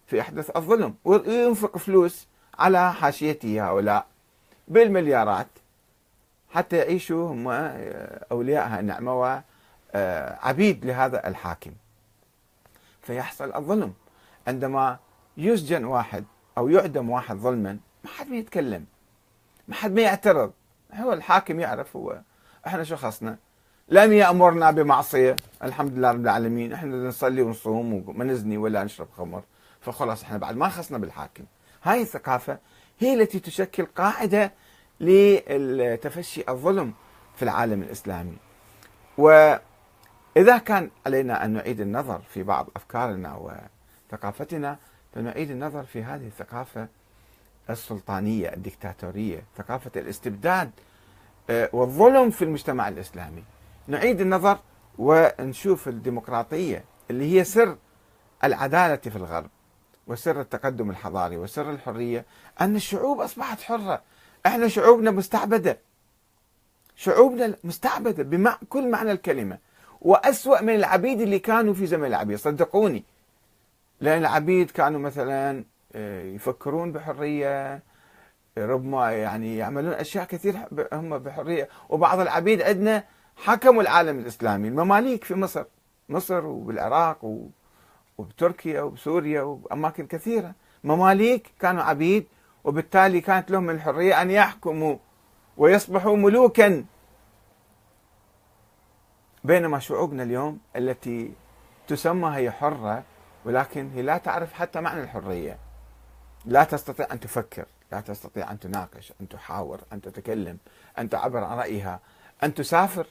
[0.07, 2.27] في إحداث الظلم وينفق فلوس
[2.59, 4.05] على حاشيته هؤلاء
[4.67, 5.47] بالمليارات
[6.49, 7.47] حتى يعيشوا هم
[8.31, 9.41] أولياء النعمة
[9.93, 11.71] وعبيد لهذا الحاكم.
[13.01, 13.93] فيحصل الظلم.
[14.47, 14.99] عندما
[15.37, 16.25] يسجن واحد
[16.57, 18.85] أو يعدم واحد ظلما ما حد ما يتكلم
[19.67, 20.51] ما حد ما يعترض
[20.93, 22.21] هو الحاكم يعرف هو
[22.67, 23.37] إحنا شو خصنا
[23.91, 25.35] لم يأمرنا بمعصية.
[25.63, 26.73] الحمد لله رب العالمين.
[26.73, 29.43] إحنا نصلي ونصوم وما نزني ولا نشرب خمر.
[29.81, 31.43] فخلاص إحنا بعد ما خصنا بالحاكم.
[31.83, 32.57] هاي الثقافة
[32.99, 34.53] هي التي تشكل قاعدة
[34.99, 36.93] لتفشي الظلم
[37.35, 38.37] في العالم الإسلامي.
[39.17, 43.59] وإذا كان علينا أن نعيد النظر في بعض أفكارنا
[44.11, 44.77] وثقافتنا
[45.13, 46.87] فنعيد النظر في هذه الثقافة
[47.69, 50.71] السلطانية الدكتاتورية ثقافة الاستبداد
[51.49, 53.43] آه، والظلم في المجتمع الإسلامي.
[53.89, 54.57] نعيد النظر
[54.97, 57.77] ونشوف الديمقراطية اللي هي سر
[58.43, 59.49] العدالة في الغرب
[60.07, 62.25] وسر التقدم الحضاري وسر الحرية
[62.61, 64.01] أن الشعوب أصبحت حرة.
[64.45, 65.77] إحنا شعوبنا مستعبدة.
[66.95, 69.57] شعوبنا مستعبدة بكل معنى الكلمة.
[70.01, 72.37] وأسوأ من العبيد اللي كانوا في زمن العبيد.
[72.37, 73.03] صدقوني.
[74.01, 75.63] لأن العبيد كانوا مثلا
[75.95, 77.83] آه، يفكرون بحرية
[78.57, 80.55] ربما يعني يعملون أشياء كثير
[80.93, 81.69] هم بحرية.
[81.89, 83.03] وبعض العبيد عندنا
[83.43, 85.63] حكموا العالم الإسلامي المماليك في مصر
[86.09, 87.45] مصر وبالعراق
[88.17, 90.53] وبتركيا وبسوريا وأماكن كثيرة.
[90.83, 92.27] مماليك كانوا عبيد
[92.63, 94.97] وبالتالي كانت لهم الحرية أن يحكموا
[95.57, 96.85] ويصبحوا ملوكا.
[99.43, 101.33] بينما شعوبنا اليوم التي
[101.87, 103.03] تسمى هي حرة
[103.45, 105.57] ولكن هي لا تعرف حتى معنى الحرية.
[106.45, 110.57] لا تستطيع أن تفكر لا تستطيع أن تناقش أن تحاور أن تتكلم
[110.97, 111.99] أن تعبر عن رأيها
[112.43, 113.07] أن تسافر.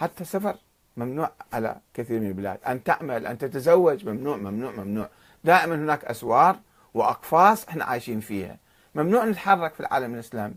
[0.00, 0.56] حتى السفر
[0.96, 2.58] ممنوع على كثير من البلاد.
[2.66, 5.08] أن تعمل أن تتزوج ممنوع ممنوع ممنوع.
[5.44, 6.58] دائما هناك أسوار
[6.94, 8.56] وأقفاص إحنا عايشين فيها.
[8.94, 10.54] ممنوع نتحرك في العالم الإسلامي.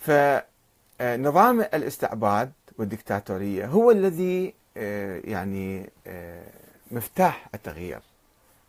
[0.00, 6.46] فنظام الاستعباد والدكتاتورية هو الذي آه، يعني آه،
[6.90, 8.00] مفتاح التغيير.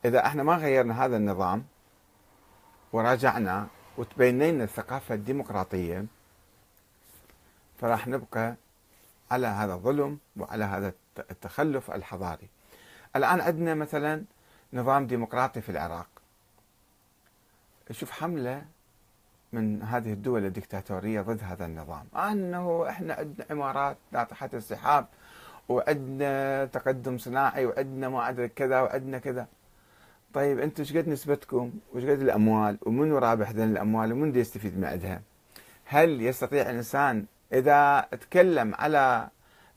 [0.05, 1.63] إذا إحنا ما غيرنا هذا النظام
[2.93, 6.05] وراجعنا وتبينينا الثقافة الديمقراطية
[7.81, 8.55] فراح نبقى
[9.31, 10.93] على هذا الظلم وعلى هذا
[11.31, 12.49] التخلف الحضاري.
[13.15, 14.23] الآن عندنا مثلا
[14.73, 16.07] نظام ديمقراطي في العراق.
[17.91, 18.65] شوف حملة
[19.53, 22.05] من هذه الدول الدكتاتورية ضد هذا النظام.
[22.15, 25.05] أنه إحنا عندنا عمارات ناطحة السحاب
[25.69, 29.47] وعندنا تقدم صناعي وعندنا ما أدري كذا وعندنا كذا.
[30.33, 34.85] طيب أنتم إيش قد نسبتكم؟ وإيش قد الأموال؟ ومن رابح ذن الأموال؟ ومن يستفيد من
[34.85, 35.21] عندها؟
[35.85, 39.27] هل يستطيع الإنسان إذا تكلم على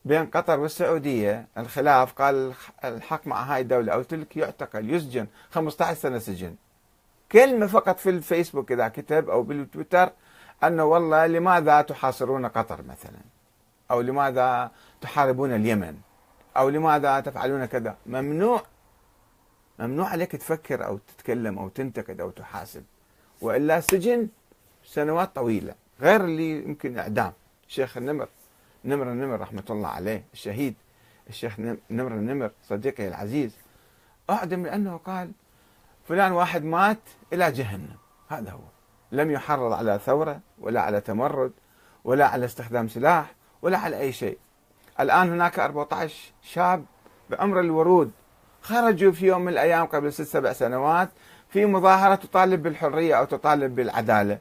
[0.04, 2.52] بين قطر والسعودية الخلاف قال
[2.84, 6.54] الحق مع هاي الدولة أو تلك يعتقل يسجن 15 سنة سجن.
[7.32, 10.10] كلمة فقط في الفيسبوك إذا كتب أو بالتويتر
[10.64, 13.20] أنه والله لماذا تحاصرون قطر مثلا؟
[13.90, 15.96] أو لماذا تحاربون اليمن؟
[16.56, 18.62] أو لماذا تفعلون كذا؟ ممنوع.
[19.78, 22.84] ممنوع عليك تفكر أو تتكلم أو تنتقد أو تحاسب.
[23.40, 24.28] وإلا سجن
[24.84, 27.32] سنوات طويلة غير اللي يمكن إعدام.
[27.68, 28.28] الشيخ النمر.
[28.84, 30.74] نمر النمر رحمة الله عليه الشهيد
[31.28, 33.56] الشيخ نمر النمر صديقي العزيز.
[34.30, 35.32] أعدم لأنه قال
[36.08, 36.98] فلان واحد مات
[37.32, 37.96] إلى جهنم.
[38.28, 38.60] هذا هو.
[39.12, 41.52] لم يحرض على ثورة ولا على تمرد
[42.04, 44.38] ولا على استخدام سلاح ولا على أي شيء.
[45.00, 46.84] الآن هناك 14 شاب
[47.30, 48.12] بعمر الورود.
[48.62, 51.10] خرجوا في يوم من الأيام قبل ست سبع سنوات
[51.48, 54.38] في مظاهرة تطالب بالحرية أو تطالب بالعدالة.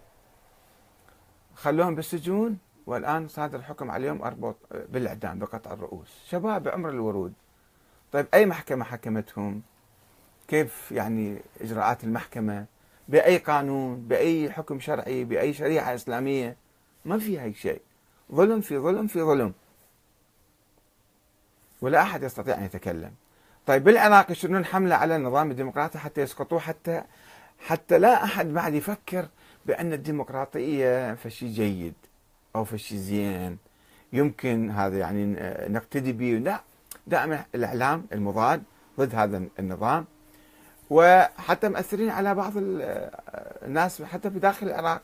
[1.55, 2.57] خلوهم بالسجون؟
[2.87, 4.55] والآن صادر حكم عليهم أربط
[4.89, 6.23] بالإعدام بقطع الرؤوس.
[6.29, 7.33] شباب بعمر الورود.
[8.11, 9.61] طيب أي محكمة حكمتهم؟
[10.47, 12.65] كيف يعني إجراءات المحكمة؟
[13.07, 16.57] بأي قانون؟ بأي حكم شرعي؟ بأي شريعة إسلامية؟
[17.05, 17.81] ما في هيك شيء.
[18.31, 19.53] ظلم في ظلم في ظلم.
[21.81, 23.11] ولا أحد يستطيع أن يتكلم.
[23.65, 27.03] طيب بالعراق يشنون حملة على النظام الديمقراطي حتى يسقطوه؟ حتى
[27.59, 29.27] حتى لا أحد بعد يفكر
[29.65, 31.93] بأن الديمقراطية فشي جيد.
[32.55, 33.57] أو فشي زين.
[34.13, 35.35] يمكن هذا يعني
[35.69, 36.61] نقتدي به لا
[37.07, 38.63] دائما الإعلام المضاد
[38.99, 40.05] ضد هذا النظام.
[40.89, 45.01] وحتى مأثرين على بعض الناس حتى في داخل العراق.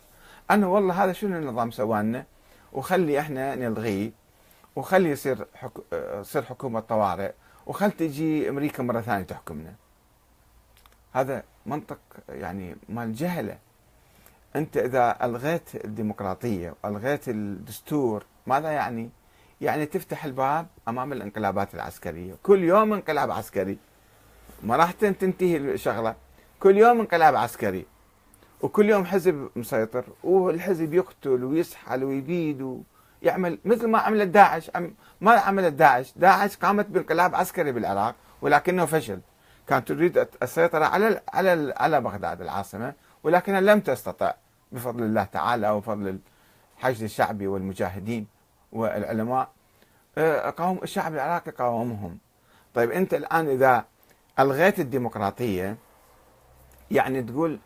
[0.51, 2.25] أنه والله هذا شنو النظام سوالنا
[2.73, 4.11] وخلي إحنا نلغيه
[4.75, 5.71] وخلي يصير حك...
[5.93, 7.31] يصير حكومة طوارئ
[7.65, 9.73] وخل تجي أمريكا مرة ثانية تحكمنا.
[11.13, 13.57] هذا منطق يعني مال جهلة.
[14.55, 19.09] أنت إذا ألغيت الديمقراطية وألغيت الدستور ماذا يعني؟
[19.61, 22.33] يعني تفتح الباب أمام الانقلابات العسكرية.
[22.43, 23.77] كل يوم انقلاب عسكري.
[24.63, 26.15] ما راح تنتهي الشغلة.
[26.59, 27.85] كل يوم انقلاب عسكري.
[28.61, 30.05] وكل يوم حزب مسيطر.
[30.23, 32.81] والحزب يقتل ويسحل ويبيد
[33.23, 34.71] ويعمل مثل ما عملت داعش.
[35.21, 36.13] ما عملت داعش.
[36.15, 39.19] داعش قامت بانقلاب عسكري بالعراق ولكنه فشل.
[39.67, 42.93] كانت تريد السيطرة على على على بغداد العاصمة.
[43.23, 44.33] ولكنها لم تستطع
[44.71, 46.19] بفضل الله تعالى وفضل
[46.77, 48.27] الحشد الشعبي والمجاهدين
[48.71, 49.49] والعلماء.
[50.17, 52.17] آه، قاوم الشعب العراقي قاومهم.
[52.73, 53.85] طيب أنت الآن إذا
[54.39, 55.77] ألغيت الديمقراطية
[56.91, 57.59] يعني تقول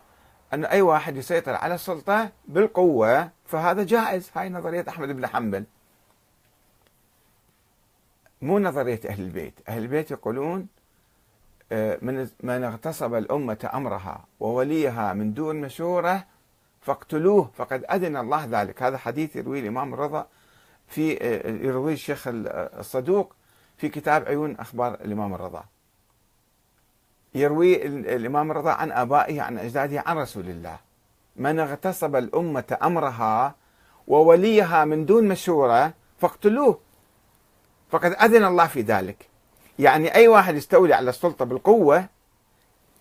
[0.53, 4.31] أن أي واحد يسيطر على السلطة بالقوة فهذا جائز.
[4.35, 5.65] هاي نظرية أحمد بن حنبل.
[8.41, 9.53] مو نظرية أهل البيت.
[9.69, 10.67] أهل البيت يقولون
[12.01, 16.25] من من اغتصب الأمة أمرها ووليها من دون مشورة
[16.81, 18.83] فاقتلوه فقد أذن الله ذلك.
[18.83, 20.27] هذا حديث يرويه الإمام الرضا
[20.87, 23.33] في آه، يرويه الشيخ الصدوق
[23.77, 25.63] في كتاب عيون أخبار الإمام الرضا.
[27.35, 30.77] يروي الإمام الرضا عن آبائه عن أجداده عن رسول الله.
[31.35, 33.55] من اغتصب الأمة أمرها
[34.07, 36.79] ووليها من دون مشورة فاقتلوه
[37.89, 39.32] فقد أذن الله في ذلك.
[39.79, 42.05] يعني أي واحد يستولي على السلطة بالقوة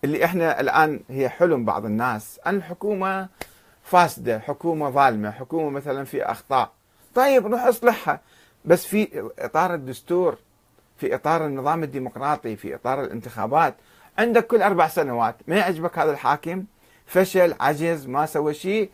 [0.03, 2.39] اللي إحنا الآن هي حلم بعض الناس.
[2.45, 3.27] أن الحكومة
[3.83, 6.71] فاسدة حكومة ظالمة حكومة مثلا في أخطاء.
[7.15, 8.19] طيب روح اصلحها.
[8.65, 10.37] بس في إطار الدستور
[10.97, 13.75] في إطار النظام الديمقراطي في إطار الانتخابات.
[14.17, 15.35] عندك كل أربع سنوات.
[15.47, 16.63] ما يعجبك هذا الحاكم؟
[17.05, 18.89] فشل عجز ما سوى شيء.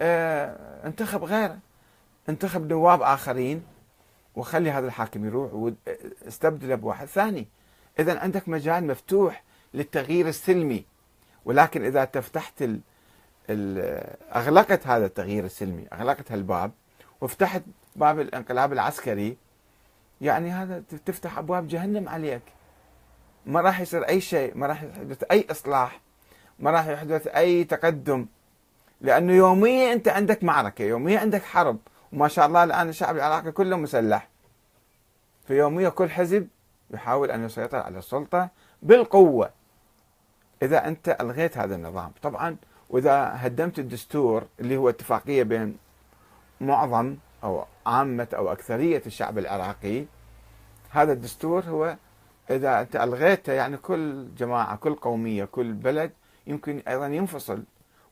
[0.00, 1.58] آه انتخب غيره.
[2.28, 3.62] انتخب نواب آخرين.
[4.36, 7.48] وخلي هذا الحاكم يروح واستبدله بواحد ثاني
[7.98, 9.42] إذا عندك مجال مفتوح
[9.74, 10.84] للتغيير السلمي.
[11.44, 12.80] ولكن إذا تفتحت ال
[13.50, 13.78] ال
[14.36, 16.72] أغلقت هذا التغيير السلمي أغلقت هالباب
[17.20, 17.62] وفتحت
[17.96, 19.36] باب الانقلاب العسكري
[20.20, 22.42] يعني هذا تفتح أبواب جهنم عليك.
[23.46, 26.00] ما راح يصير أي شيء ما راح يحدث أي إصلاح
[26.58, 28.26] ما راح يحدث أي تقدم.
[29.00, 31.78] لأنه يوميا أنت عندك معركة يوميا عندك حرب.
[32.14, 34.28] وما شاء الله الآن الشعب العراقي كله مسلح.
[35.46, 36.48] في يوميا كل حزب
[36.90, 38.48] يحاول أن يسيطر على السلطة
[38.82, 39.50] بالقوة.
[40.62, 42.56] إذا أنت ألغيت هذا النظام طبعا
[42.90, 45.76] وإذا هدمت الدستور اللي هو اتفاقية بين
[46.60, 50.04] معظم أو عامة أو أكثرية الشعب العراقي
[50.90, 51.96] هذا الدستور هو
[52.50, 56.10] إذا أنت ألغيته يعني كل جماعة كل قومية كل بلد
[56.46, 57.64] يمكن أيضا ينفصل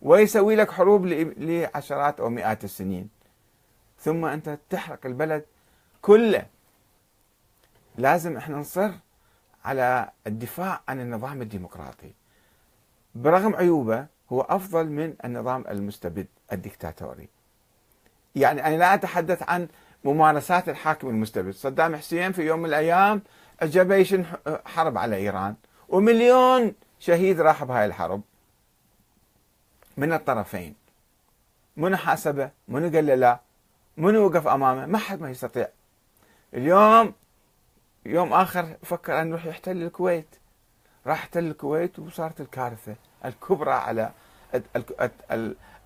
[0.03, 3.22] ويسوي لك حروب لعشرات أو مئات السنين.
[4.03, 5.45] ثم أنت تحرق البلد
[6.03, 6.47] كله.
[7.99, 8.91] لازم إحنا نصر
[9.65, 12.13] على الدفاع عن النظام الديمقراطي.
[13.15, 17.29] برغم عيوبه هو أفضل من النظام المستبد الدكتاتوري
[18.35, 19.69] يعني أنا لا أتحدث عن
[20.05, 21.51] ممارسات الحاكم المستبد.
[21.51, 23.23] صدام حسين في يوم من الأيام
[23.63, 24.15] جيش
[24.65, 25.55] حرب على إيران
[25.89, 28.23] ومليون شهيد راح بهاي الحرب.
[29.97, 30.75] من الطرفين.
[31.77, 33.41] منو حاسبه؟ منو قال له لا؟
[33.97, 35.69] منو وقف أمامه؟ ما حد ما يستطيع.
[36.55, 37.15] اليوم
[38.07, 40.37] يوم آخر فكر أن يروح يحتل الكويت.
[41.07, 44.13] راح احتل الكويت وصارت الكارثة الكبرى على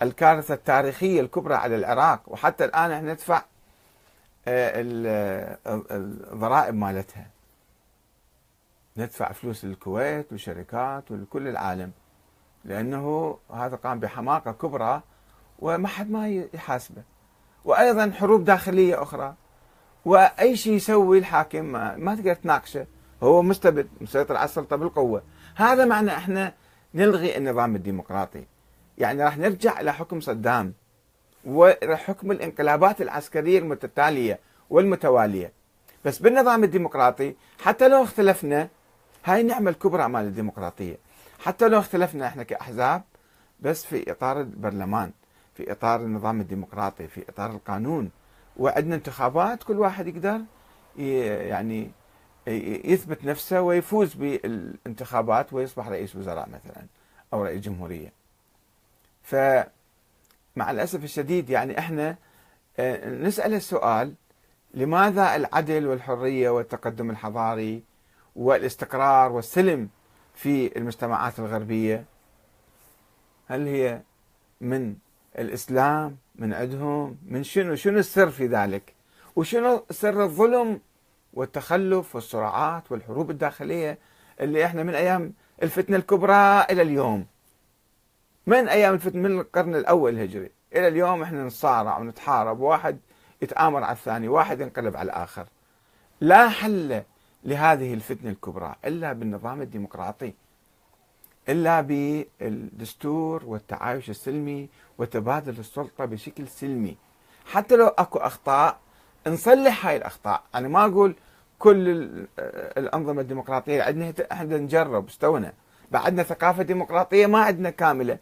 [0.02, 2.20] الكارثة التاريخية الكبرى على العراق.
[2.26, 3.42] وحتى الآن إحنا ندفع
[4.48, 7.26] آه، الضرائب مالتها.
[8.96, 11.92] ندفع فلوس للكويت وشركات ولكل العالم.
[12.64, 15.02] لأنه هذا قام بحماقة كبرى
[15.58, 17.02] وما حد ما يحاسبه.
[17.66, 19.34] وأيضا حروب داخلية أخرى.
[20.04, 22.86] وأي شيء يسوي الحاكم ما, تقدر تناقشه.
[23.22, 25.22] هو مستبد مسيطر على السلطة بالقوة.
[25.54, 26.52] هذا معنى إحنا
[26.94, 28.44] نلغي النظام الديمقراطي.
[28.98, 30.74] يعني راح نرجع إلى حكم صدام.
[31.44, 34.38] وحكم الانقلابات العسكرية المتتالية
[34.70, 35.52] والمتوالية.
[36.04, 38.68] بس بالنظام الديمقراطي حتى لو اختلفنا
[39.24, 40.96] هاي النعمة الكبرى مال الديمقراطية.
[41.38, 43.02] حتى لو اختلفنا إحنا كأحزاب
[43.60, 45.12] بس في إطار البرلمان.
[45.56, 48.10] في إطار النظام الديمقراطي في إطار القانون.
[48.56, 50.40] وعندنا انتخابات كل واحد يقدر
[51.48, 51.90] يعني
[52.84, 56.86] يثبت نفسه ويفوز بالانتخابات ويصبح رئيس وزراء مثلا
[57.32, 58.12] أو رئيس جمهورية.
[59.22, 62.16] فمع الأسف الشديد يعني إحنا
[62.78, 64.14] آه، نسأل السؤال
[64.74, 67.82] لماذا العدل والحرية والتقدم الحضاري
[68.36, 69.88] والاستقرار والسلم
[70.34, 72.04] في المجتمعات الغربية؟
[73.48, 74.00] هل هي
[74.60, 74.96] من
[75.38, 78.94] الإسلام من عندهم من شنو شنو السر في ذلك؟
[79.36, 80.80] وشنو سر الظلم
[81.34, 83.98] والتخلف والصراعات والحروب الداخلية
[84.40, 85.32] اللي إحنا من أيام
[85.62, 87.26] الفتنة الكبرى إلى اليوم؟
[88.46, 92.98] من أيام الفتنة من القرن الأول الهجري إلى اليوم إحنا نصارع ونتحارب واحد
[93.42, 95.46] يتآمر على الثاني واحد ينقلب على الآخر.
[96.20, 97.02] لا حل
[97.44, 100.32] لهذه الفتنة الكبرى إلا بالنظام الديمقراطي.
[101.48, 104.68] إلا بالدستور والتعايش السلمي
[104.98, 106.96] وتبادل السلطة بشكل سلمي.
[107.46, 108.78] حتى لو أكو أخطاء
[109.26, 110.42] نصلح هاي الأخطاء.
[110.54, 111.14] أنا ما أقول
[111.58, 111.88] كل
[112.78, 115.52] الأنظمة الديمقراطية عندنا إحنا نجرب استونا.
[115.90, 118.18] بعدنا ثقافة ديمقراطية ما عندنا كاملة.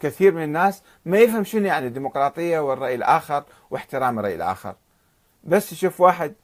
[0.00, 4.74] كثير من الناس ما يفهم شنو يعني الديمقراطية والرأي الآخر واحترام الرأي الآخر.
[5.44, 6.34] بس يشوف واحد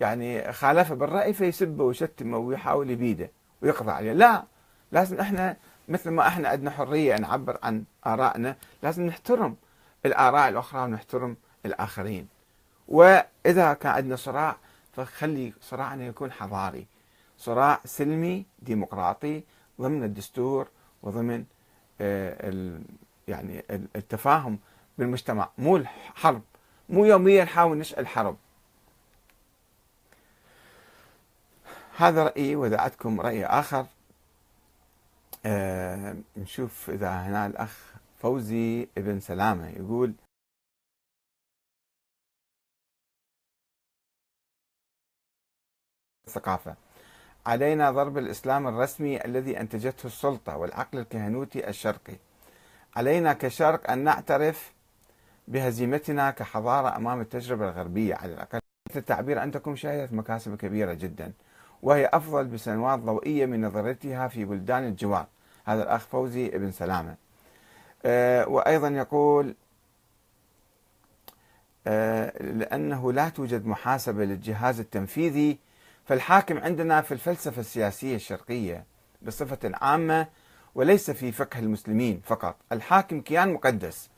[0.00, 3.30] يعني خالفه بالرأي فيسبه ويشتمه ويحاول يبيده
[3.62, 4.12] ويقضى عليه.
[4.12, 4.44] لا
[4.92, 5.56] لازم إحنا
[5.88, 9.56] مثل ما إحنا عندنا حرية نعبر عن آرائنا لازم نحترم
[10.06, 11.36] الآراء الأخرى ونحترم
[11.66, 12.28] الآخرين.
[12.88, 14.56] وإذا كان عندنا صراع
[14.92, 16.86] فخلي صراعنا يكون حضاري.
[17.38, 19.42] صراع سلمي ديمقراطي
[19.80, 20.68] ضمن الدستور
[21.02, 21.44] وضمن
[22.00, 22.80] آه،
[23.28, 23.64] يعني
[23.96, 24.58] التفاهم
[24.98, 25.48] بالمجتمع.
[25.58, 26.42] مو الحرب
[26.88, 28.36] مو يوميا نحاول نشعل حرب.
[31.96, 33.86] هذا رأيي وإذا عندكم رأي آخر
[35.46, 40.14] آه نشوف إذا هنا الأخ فوزي ابن سلامة يقول
[46.26, 46.76] الثقافة
[47.46, 52.16] علينا ضرب الإسلام الرسمي الذي أنتجته السلطة والعقل الكهنوتي الشرقي.
[52.96, 54.72] علينا كشرق أن نعترف
[55.48, 58.14] بهزيمتنا كحضارة أمام التجربة الغربية.
[58.14, 58.60] على الأقل
[58.96, 61.32] التعبير عندكم شهدت مكاسب كبيرة جدا.
[61.82, 65.26] وهي أفضل بسنوات ضوئية من نظرتها في بلدان الجوار.
[65.64, 67.14] هذا الأخ فوزي ابن سلامة.
[68.04, 69.54] أه وأيضا يقول
[71.86, 75.58] أه لأنه لا توجد محاسبة للجهاز التنفيذي
[76.04, 78.84] فالحاكم عندنا في الفلسفة السياسية الشرقية
[79.22, 80.26] بصفة عامة
[80.74, 82.56] وليس في فقه المسلمين فقط.
[82.72, 84.10] الحاكم كيان مقدس.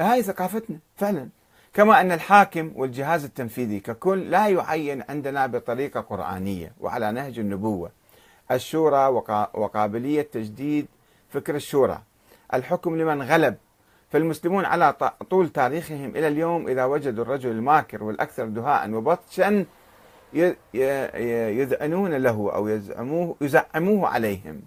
[0.00, 1.28] هاي ثقافتنا فعلا.
[1.74, 7.90] كما أن الحاكم والجهاز التنفيذي ككل لا يعين عندنا بطريقة قرآنية وعلى نهج النبوة.
[8.50, 9.06] الشورى
[9.54, 10.86] وقابلية تجديد
[11.28, 12.02] فكر الشورى.
[12.54, 13.56] الحكم لمن غلب.
[14.12, 19.64] فالمسلمون على طول تاريخهم إلى اليوم إذا وجدوا الرجل الماكر والأكثر دهاء وبطشا
[21.54, 24.62] يذعنون له أو يزعموه, يزعموه عليهم.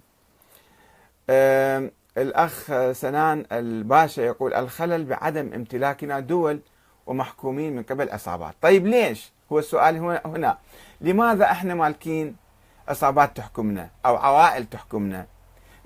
[2.18, 6.60] الأخ سنان الباشا يقول الخلل بعدم امتلاكنا دول
[7.06, 10.58] ومحكومين من قبل عصابات طيب ليش؟ هو السؤال هنا.
[11.02, 12.36] لماذا إحنا مالكين
[12.88, 15.26] عصابات تحكمنا أو عوائل تحكمنا؟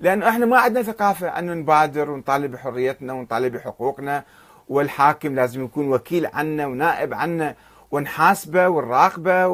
[0.00, 4.24] لأنه إحنا ما عندنا ثقافة أنه نبادر ونطالب بحريتنا ونطالب بحقوقنا
[4.68, 7.54] والحاكم لازم يكون وكيل عنا ونائب عنا
[7.90, 9.46] ونحاسبه ونراقبه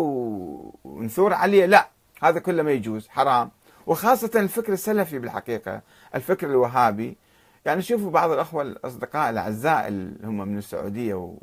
[0.84, 1.66] ونثور عليه.
[1.66, 1.88] لا
[2.22, 3.50] هذا كله ما يجوز حرام.
[3.86, 5.80] وخاصة الفكر السلفي بالحقيقة
[6.14, 7.16] الفكر الوهابي.
[7.64, 11.34] يعني شوفوا بعض الأخوة الأصدقاء الأعزاء اللي هم من السعودية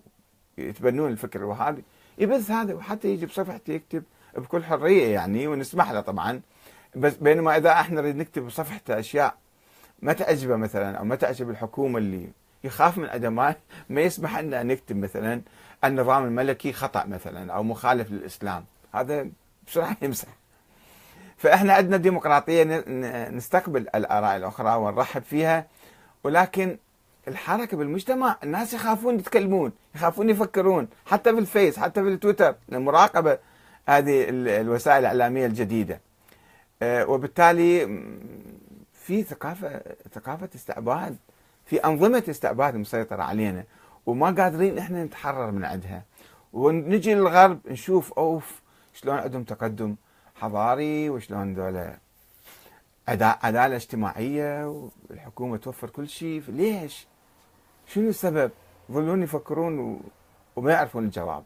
[0.66, 1.84] ويتبنون الفكر الوهابي
[2.18, 4.04] يبث هذا وحتى يجي بصفحته يكتب
[4.38, 6.42] بكل حرية يعني ونسمح له طبعا.
[6.96, 9.36] بس بينما إذا إحنا نريد نكتب بصفحته أشياء
[10.02, 12.30] ما تعجبه مثلا أو ما تعجب الحكومة اللي
[12.64, 13.34] يخاف من عدم
[13.90, 15.42] ما, يسمح لنا أن نكتب مثلا
[15.84, 18.66] النظام الملكي خطأ مثلا أو مخالف للإسلام.
[18.94, 19.28] هذا
[19.68, 20.28] بسرعة يمسح.
[21.38, 22.64] فإحنا عندنا ديمقراطية
[23.30, 25.68] نستقبل الآراء الأخرى ونرحب فيها
[26.24, 26.78] ولكن
[27.28, 33.38] الحركة بالمجتمع الناس يخافون يتكلمون يخافون يفكرون حتى في الفيس حتى في التويتر المراقبة
[33.88, 36.02] هذه الوسائل الإعلامية الجديدة.
[36.82, 38.02] آه، وبالتالي
[38.94, 39.82] في ثقافة
[40.14, 41.18] ثقافة استعباد
[41.66, 43.64] في أنظمة استعباد مسيطرة علينا
[44.06, 46.04] وما قادرين إحنا نتحرر من عندها.
[46.54, 48.62] ونجي للغرب نشوف أوف
[48.94, 49.96] شلون عندهم تقدم
[50.36, 51.98] حضاري وشلون ذولا
[53.10, 54.68] عداله اجتماعيه
[55.10, 57.08] والحكومة توفر كل شيء ليش؟
[57.88, 58.52] شنو السبب؟
[58.90, 60.02] يظلون يفكرون
[60.56, 61.44] وما يعرفون الجواب.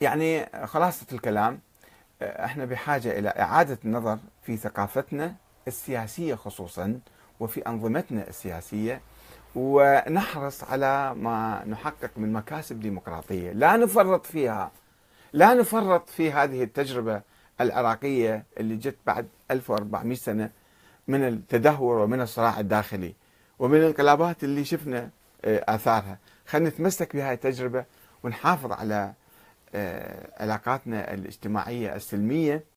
[0.00, 1.60] يعني خلاصة الكلام
[2.22, 5.34] إحنا بحاجة إلى إعادة النظر في ثقافتنا
[5.68, 7.00] السياسية خصوصا
[7.40, 9.00] وفي أنظمتنا السياسية
[9.54, 14.70] ونحرص على ما نحقق من مكاسب ديمقراطية لا نفرط فيها
[15.32, 17.22] لا نفرط في هذه التجربة
[17.60, 20.50] العراقية اللي جت بعد 1400 سنة
[21.08, 23.14] من التدهور ومن الصراع الداخلي
[23.58, 25.10] ومن الانقلابات اللي شفنا
[25.44, 26.18] آه، آثارها.
[26.46, 27.84] خلينا نتمسك بهذه التجربة
[28.22, 29.12] ونحافظ على
[29.74, 32.62] آه، علاقاتنا الاجتماعية السلمية.